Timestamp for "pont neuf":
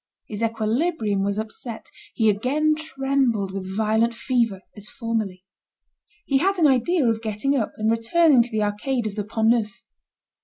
9.23-9.83